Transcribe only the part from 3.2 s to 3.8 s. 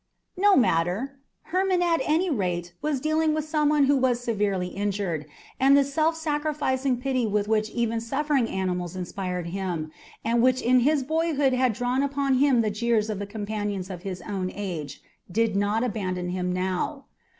with some